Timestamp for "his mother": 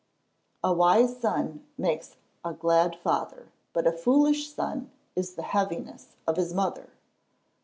6.37-6.89